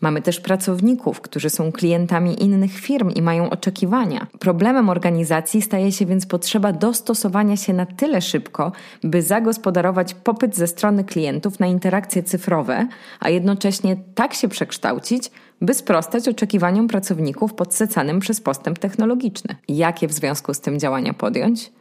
Mamy 0.00 0.22
też 0.22 0.40
pracowników, 0.40 1.20
którzy 1.20 1.50
są 1.50 1.72
klientami 1.72 2.42
innych 2.42 2.72
firm 2.72 3.10
i 3.10 3.22
mają 3.22 3.50
oczekiwania. 3.50 4.26
Problemem 4.38 4.88
organizacji 4.88 5.62
staje 5.62 5.92
się 5.92 6.06
więc 6.06 6.26
potrzeba 6.26 6.72
dostosowania 6.72 7.56
się 7.56 7.72
na 7.72 7.86
tyle 7.86 8.20
szybko, 8.20 8.72
by 9.04 9.22
zagospodarować 9.22 10.14
popyt 10.14 10.56
ze 10.56 10.66
strony 10.66 11.04
klientów 11.04 11.60
na 11.60 11.66
interakcje 11.66 12.22
cyfrowe, 12.22 12.88
a 13.20 13.30
jednocześnie 13.30 13.96
tak 14.14 14.34
się 14.34 14.48
przekształcić, 14.48 15.30
by 15.60 15.74
sprostać 15.74 16.28
oczekiwaniom 16.28 16.88
pracowników 16.88 17.54
podsycanym 17.54 18.20
przez 18.20 18.40
postęp 18.40 18.78
technologiczny. 18.78 19.56
Jakie 19.68 20.08
w 20.08 20.12
związku 20.12 20.54
z 20.54 20.60
tym 20.60 20.80
działania 20.80 21.14
podjąć? 21.14 21.72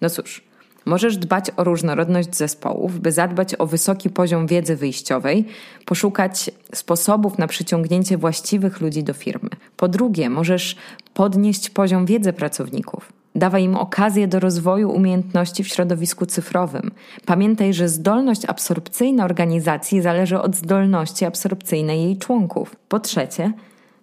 No 0.00 0.10
cóż, 0.10 0.47
Możesz 0.88 1.16
dbać 1.16 1.50
o 1.56 1.64
różnorodność 1.64 2.36
zespołów, 2.36 3.00
by 3.00 3.12
zadbać 3.12 3.54
o 3.58 3.66
wysoki 3.66 4.10
poziom 4.10 4.46
wiedzy 4.46 4.76
wyjściowej, 4.76 5.44
poszukać 5.84 6.50
sposobów 6.74 7.38
na 7.38 7.46
przyciągnięcie 7.46 8.18
właściwych 8.18 8.80
ludzi 8.80 9.04
do 9.04 9.12
firmy. 9.12 9.50
Po 9.76 9.88
drugie, 9.88 10.30
możesz 10.30 10.76
podnieść 11.14 11.70
poziom 11.70 12.06
wiedzy 12.06 12.32
pracowników. 12.32 13.12
Dawaj 13.34 13.62
im 13.64 13.76
okazję 13.76 14.28
do 14.28 14.40
rozwoju 14.40 14.90
umiejętności 14.90 15.64
w 15.64 15.68
środowisku 15.68 16.26
cyfrowym. 16.26 16.90
Pamiętaj, 17.26 17.74
że 17.74 17.88
zdolność 17.88 18.44
absorpcyjna 18.44 19.24
organizacji 19.24 20.02
zależy 20.02 20.40
od 20.40 20.56
zdolności 20.56 21.24
absorpcyjnej 21.24 22.02
jej 22.02 22.16
członków. 22.16 22.76
Po 22.88 23.00
trzecie, 23.00 23.52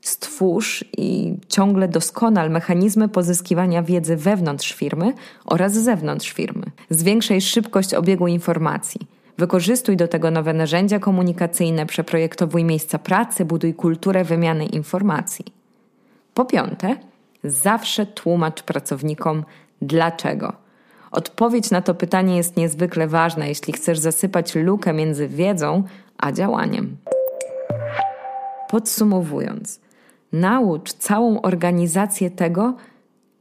stwórz 0.08 0.86
i 0.98 1.38
ciągle 1.48 1.88
doskonal 1.88 2.52
mechanizmy 2.52 3.10
pozyskiwania 3.10 3.84
wiedzy 3.84 4.16
wewnątrz 4.16 4.74
firmy 4.74 5.14
oraz 5.46 5.74
zewnątrz 5.74 6.34
firmy. 6.34 6.64
Zwiększaj 6.90 7.42
szybkość 7.42 7.94
obiegu 7.94 8.28
informacji. 8.28 9.02
Wykorzystuj 9.38 9.98
do 9.98 10.08
tego 10.08 10.32
nowe 10.32 10.54
narzędzia 10.54 11.00
komunikacyjne, 11.00 11.86
przeprojektowuj 11.86 12.64
miejsca 12.64 13.00
pracy, 13.00 13.46
buduj 13.46 13.74
kulturę 13.74 14.24
wymiany 14.24 14.66
informacji. 14.66 15.46
Po 16.34 16.46
piąte, 16.46 16.98
zawsze 17.44 18.06
tłumacz 18.06 18.64
pracownikom 18.64 19.44
dlaczego. 19.82 20.54
Odpowiedź 21.12 21.72
na 21.72 21.82
to 21.82 21.96
pytanie 21.96 22.38
jest 22.38 22.58
niezwykle 22.58 23.08
ważna, 23.08 23.46
jeśli 23.46 23.74
chcesz 23.74 24.00
zasypać 24.00 24.56
lukę 24.56 24.94
między 24.94 25.28
wiedzą 25.28 25.84
a 26.18 26.32
działaniem. 26.32 26.98
Podsumowując, 28.70 29.85
Naucz 30.36 30.94
całą 30.94 31.42
organizację 31.42 32.32
tego, 32.32 32.76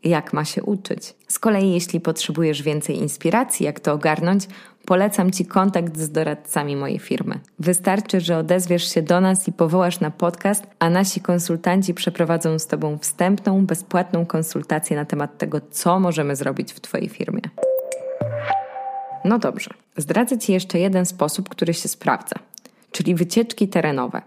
jak 0.04 0.32
ma 0.32 0.44
się 0.44 0.62
uczyć. 0.62 1.14
Z 1.28 1.38
kolei, 1.38 1.72
jeśli 1.72 2.00
potrzebujesz 2.00 2.62
więcej 2.62 2.96
inspiracji, 2.96 3.66
jak 3.66 3.80
to 3.80 3.92
ogarnąć, 3.92 4.48
polecam 4.86 5.30
Ci 5.30 5.46
kontakt 5.46 5.96
z 5.96 6.10
doradcami 6.10 6.76
mojej 6.76 6.98
firmy. 6.98 7.40
Wystarczy, 7.58 8.20
że 8.20 8.38
odezwiesz 8.38 8.94
się 8.94 9.02
do 9.02 9.20
nas 9.20 9.48
i 9.48 9.52
powołasz 9.52 10.00
na 10.00 10.10
podcast, 10.10 10.66
a 10.78 10.90
nasi 10.90 11.20
konsultanci 11.20 11.94
przeprowadzą 11.94 12.58
z 12.58 12.66
Tobą 12.66 12.98
wstępną, 12.98 13.66
bezpłatną 13.66 14.26
konsultację 14.26 14.96
na 14.96 15.04
temat 15.04 15.38
tego, 15.38 15.60
co 15.70 16.00
możemy 16.00 16.36
zrobić 16.36 16.72
w 16.72 16.80
Twojej 16.80 17.08
firmie. 17.08 17.42
No 19.24 19.38
dobrze, 19.38 19.70
zdradzę 19.96 20.38
Ci 20.38 20.52
jeszcze 20.52 20.78
jeden 20.78 21.06
sposób, 21.06 21.48
który 21.48 21.74
się 21.74 21.88
sprawdza, 21.88 22.36
czyli 22.92 23.14
wycieczki 23.14 23.68
terenowe. 23.68 24.22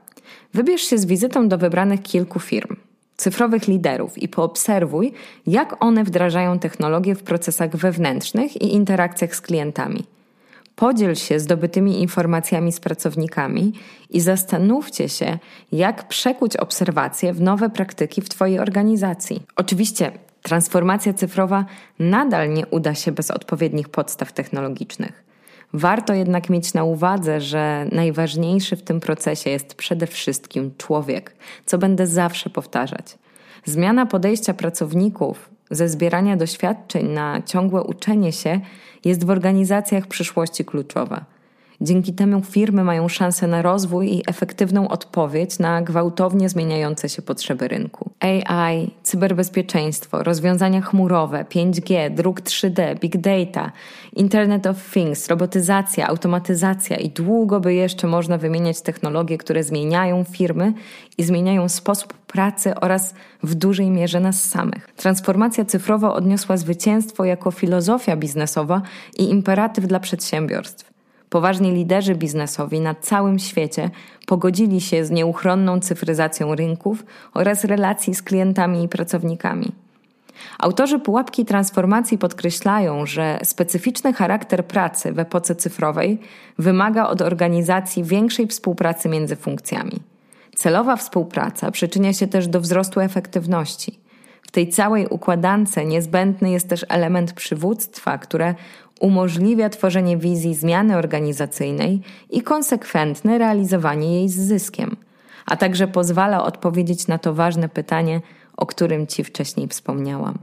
Wybierz 0.53 0.81
się 0.81 0.97
z 0.97 1.05
wizytą 1.05 1.47
do 1.47 1.57
wybranych 1.57 2.01
kilku 2.01 2.39
firm, 2.39 2.75
cyfrowych 3.17 3.67
liderów 3.67 4.17
i 4.17 4.27
poobserwuj, 4.27 5.13
jak 5.47 5.83
one 5.85 6.03
wdrażają 6.03 6.59
technologię 6.59 7.15
w 7.15 7.23
procesach 7.23 7.75
wewnętrznych 7.75 8.61
i 8.61 8.73
interakcjach 8.73 9.35
z 9.35 9.41
klientami. 9.41 10.03
Podziel 10.75 11.15
się 11.15 11.39
zdobytymi 11.39 12.01
informacjami 12.01 12.71
z 12.71 12.79
pracownikami 12.79 13.73
i 14.09 14.21
zastanówcie 14.21 15.09
się, 15.09 15.39
jak 15.71 16.07
przekuć 16.07 16.57
obserwacje 16.57 17.33
w 17.33 17.41
nowe 17.41 17.69
praktyki 17.69 18.21
w 18.21 18.29
Twojej 18.29 18.59
organizacji. 18.59 19.43
Oczywiście 19.55 20.11
transformacja 20.41 21.13
cyfrowa 21.13 21.65
nadal 21.99 22.53
nie 22.53 22.67
uda 22.67 22.95
się 22.95 23.11
bez 23.11 23.31
odpowiednich 23.31 23.89
podstaw 23.89 24.33
technologicznych. 24.33 25.26
Warto 25.73 26.13
jednak 26.13 26.49
mieć 26.49 26.73
na 26.73 26.83
uwadze, 26.83 27.41
że 27.41 27.85
najważniejszy 27.91 28.75
w 28.75 28.83
tym 28.83 28.99
procesie 28.99 29.49
jest 29.49 29.75
przede 29.75 30.07
wszystkim 30.07 30.71
człowiek, 30.77 31.35
co 31.65 31.77
będę 31.77 32.07
zawsze 32.07 32.49
powtarzać. 32.49 33.17
Zmiana 33.65 34.05
podejścia 34.05 34.53
pracowników 34.53 35.49
ze 35.71 35.89
zbierania 35.89 36.37
doświadczeń 36.37 37.07
na 37.07 37.41
ciągłe 37.41 37.83
uczenie 37.83 38.31
się 38.31 38.59
jest 39.05 39.25
w 39.25 39.29
organizacjach 39.29 40.07
przyszłości 40.07 40.65
kluczowa. 40.65 41.25
Dzięki 41.81 42.13
temu 42.13 42.41
firmy 42.41 42.83
mają 42.83 43.07
szansę 43.07 43.47
na 43.47 43.61
rozwój 43.61 44.13
i 44.13 44.23
efektywną 44.27 44.87
odpowiedź 44.87 45.59
na 45.59 45.81
gwałtownie 45.81 46.49
zmieniające 46.49 47.09
się 47.09 47.21
potrzeby 47.21 47.67
rynku. 47.67 48.09
AI, 48.19 48.91
cyberbezpieczeństwo, 49.03 50.23
rozwiązania 50.23 50.81
chmurowe, 50.81 51.45
5G, 51.49 52.13
druk 52.13 52.41
3D, 52.41 52.99
big 52.99 53.17
data, 53.17 53.71
Internet 54.13 54.67
of 54.67 54.91
Things, 54.91 55.27
robotyzacja, 55.27 56.07
automatyzacja 56.07 56.97
i 56.97 57.09
długo 57.09 57.59
by 57.59 57.73
jeszcze 57.73 58.07
można 58.07 58.37
wymieniać 58.37 58.81
technologie, 58.81 59.37
które 59.37 59.63
zmieniają 59.63 60.23
firmy 60.23 60.73
i 61.17 61.23
zmieniają 61.23 61.69
sposób 61.69 62.13
pracy 62.13 62.75
oraz 62.75 63.13
w 63.43 63.55
dużej 63.55 63.89
mierze 63.89 64.19
nas 64.19 64.43
samych. 64.43 64.87
Transformacja 64.95 65.65
cyfrowa 65.65 66.13
odniosła 66.13 66.57
zwycięstwo 66.57 67.25
jako 67.25 67.51
filozofia 67.51 68.15
biznesowa 68.15 68.81
i 69.17 69.29
imperatyw 69.29 69.87
dla 69.87 69.99
przedsiębiorstw. 69.99 70.96
Poważni 71.29 71.71
liderzy 71.71 72.15
biznesowi 72.15 72.79
na 72.79 72.95
całym 72.95 73.39
świecie 73.39 73.89
pogodzili 74.25 74.81
się 74.81 75.05
z 75.05 75.11
nieuchronną 75.11 75.79
cyfryzacją 75.79 76.55
rynków 76.55 77.05
oraz 77.33 77.63
relacji 77.63 78.15
z 78.15 78.21
klientami 78.21 78.83
i 78.83 78.89
pracownikami. 78.89 79.71
Autorzy 80.59 80.99
pułapki 80.99 81.45
transformacji 81.45 82.17
podkreślają, 82.17 83.05
że 83.05 83.39
specyficzny 83.43 84.13
charakter 84.13 84.65
pracy 84.65 85.13
w 85.13 85.19
epoce 85.19 85.55
cyfrowej 85.55 86.19
wymaga 86.57 87.07
od 87.07 87.21
organizacji 87.21 88.03
większej 88.03 88.47
współpracy 88.47 89.09
między 89.09 89.35
funkcjami. 89.35 89.99
Celowa 90.55 90.95
współpraca 90.95 91.71
przyczynia 91.71 92.13
się 92.13 92.27
też 92.27 92.47
do 92.47 92.61
wzrostu 92.61 92.99
efektywności. 92.99 93.99
W 94.41 94.51
tej 94.51 94.69
całej 94.69 95.07
układance 95.07 95.75
niezbędny 95.85 96.51
jest 96.51 96.69
też 96.69 96.85
element 96.89 97.33
przywództwa, 97.33 98.17
które 98.17 98.55
umożliwia 98.99 99.69
tworzenie 99.69 100.17
wizji 100.17 100.55
zmiany 100.55 100.97
organizacyjnej 100.97 102.01
i 102.29 102.41
konsekwentne 102.41 103.37
realizowanie 103.37 104.13
jej 104.13 104.29
z 104.29 104.35
zyskiem, 104.35 104.97
a 105.45 105.57
także 105.57 105.87
pozwala 105.87 106.43
odpowiedzieć 106.43 107.07
na 107.07 107.17
to 107.17 107.33
ważne 107.33 107.69
pytanie, 107.69 108.21
o 108.57 108.65
którym 108.65 109.07
Ci 109.07 109.23
wcześniej 109.23 109.67
wspomniałam, 109.67 110.37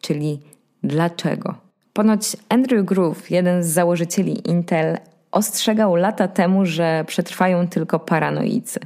czyli 0.00 0.40
dlaczego? 0.82 1.54
Ponoć 1.92 2.36
Andrew 2.48 2.86
Groove, 2.86 3.30
jeden 3.30 3.62
z 3.62 3.66
założycieli 3.66 4.48
Intel, 4.50 4.98
ostrzegał 5.32 5.96
lata 5.96 6.28
temu, 6.28 6.66
że 6.66 7.04
przetrwają 7.06 7.68
tylko 7.68 7.98
paranoicy. 7.98 8.80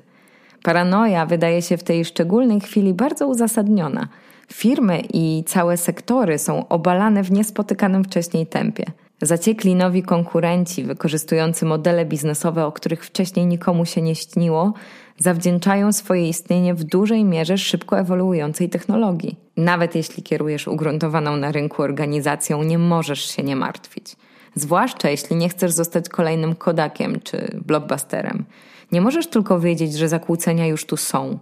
Paranoja 0.63 1.27
wydaje 1.27 1.63
się 1.63 1.77
w 1.77 1.85
tej 1.85 2.05
szczególnej 2.05 2.61
chwili 2.61 2.95
bardzo 2.95 3.27
uzasadniona. 3.27 4.09
Firmy 4.53 5.03
i 5.13 5.45
całe 5.47 5.77
sektory 5.77 6.39
są 6.39 6.69
obalane 6.69 7.23
w 7.23 7.33
niespotykanym 7.33 8.05
wcześniej 8.05 8.47
tempie. 8.47 8.85
Zaciekli 9.23 9.75
nowi 9.75 10.03
konkurenci, 10.03 10.85
wykorzystujący 10.85 11.65
modele 11.65 12.05
biznesowe, 12.05 12.67
o 12.67 12.73
których 12.73 13.05
wcześniej 13.05 13.47
nikomu 13.47 13.85
się 13.85 14.03
nie 14.03 14.15
śniło, 14.15 14.73
zawdzięczają 15.19 15.93
swoje 15.93 16.29
istnienie 16.29 16.75
w 16.75 16.85
dużej 16.85 17.25
mierze 17.25 17.59
szybko 17.59 17.99
ewoluującej 17.99 18.69
technologii. 18.69 19.37
Nawet 19.57 19.95
jeśli 19.95 20.23
kierujesz 20.23 20.69
ugruntowaną 20.69 21.37
na 21.37 21.53
rynku 21.53 21.83
organizacją, 21.83 22.63
nie 22.63 22.79
możesz 22.79 23.31
się 23.31 23.43
nie 23.43 23.57
martwić. 23.57 24.17
Zwłaszcza 24.55 25.11
jeśli 25.11 25.37
nie 25.37 25.49
chcesz 25.49 25.73
zostać 25.73 26.09
kolejnym 26.09 26.55
Kodakiem 26.55 27.21
czy 27.21 27.61
blockbusterem. 27.67 28.45
Nie 28.93 29.01
możesz 29.01 29.27
tylko 29.27 29.61
wiedzieć, 29.61 29.95
że 29.95 30.09
zakłócenia 30.09 30.67
już 30.67 30.87
tu 30.87 30.97
są. 30.97 31.39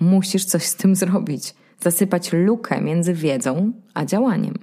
Musisz 0.00 0.44
coś 0.44 0.62
z 0.62 0.76
tym 0.76 0.96
zrobić, 0.96 1.54
zasypać 1.80 2.32
lukę 2.32 2.80
między 2.80 3.14
wiedzą 3.14 3.72
a 3.94 4.04
działaniem. 4.04 4.54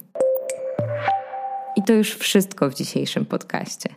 I 1.76 1.84
to 1.84 1.94
już 1.94 2.16
wszystko 2.16 2.70
w 2.70 2.74
dzisiejszym 2.74 3.26
podcaście. 3.26 3.90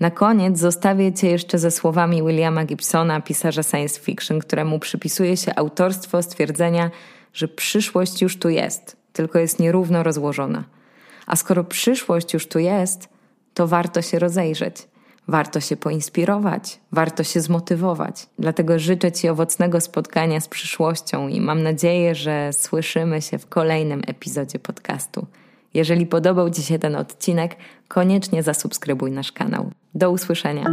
Na 0.00 0.10
koniec 0.10 0.58
zostawię 0.58 1.12
Cię 1.12 1.30
jeszcze 1.30 1.58
ze 1.58 1.70
słowami 1.70 2.22
Williama 2.22 2.64
Gibsona, 2.64 3.20
pisarza 3.20 3.62
science 3.62 4.00
fiction, 4.00 4.38
któremu 4.38 4.78
przypisuje 4.78 5.36
się 5.36 5.54
autorstwo 5.54 6.22
stwierdzenia, 6.22 6.90
że 7.32 7.48
przyszłość 7.48 8.22
już 8.22 8.38
tu 8.38 8.48
jest, 8.48 8.96
tylko 9.12 9.38
jest 9.38 9.58
nierówno 9.58 10.02
rozłożona. 10.02 10.64
A 11.26 11.36
skoro 11.36 11.64
przyszłość 11.64 12.34
już 12.34 12.48
tu 12.48 12.58
jest, 12.58 13.08
to 13.54 13.66
warto 13.66 14.02
się 14.02 14.18
rozejrzeć, 14.18 14.76
warto 15.28 15.60
się 15.60 15.76
poinspirować, 15.76 16.80
warto 16.92 17.24
się 17.24 17.40
zmotywować. 17.40 18.26
Dlatego 18.38 18.78
życzę 18.78 19.12
Ci 19.12 19.28
owocnego 19.28 19.80
spotkania 19.80 20.40
z 20.40 20.48
przyszłością 20.48 21.28
i 21.28 21.40
mam 21.40 21.62
nadzieję, 21.62 22.14
że 22.14 22.52
słyszymy 22.52 23.22
się 23.22 23.38
w 23.38 23.46
kolejnym 23.46 24.02
epizodzie 24.06 24.58
podcastu. 24.58 25.26
Jeżeli 25.74 26.06
podobał 26.06 26.50
Ci 26.50 26.62
się 26.62 26.78
ten 26.78 26.96
odcinek, 26.96 27.56
koniecznie 27.88 28.42
zasubskrybuj 28.42 29.10
nasz 29.10 29.32
kanał. 29.32 29.70
Do 29.94 30.10
usłyszenia. 30.10 30.64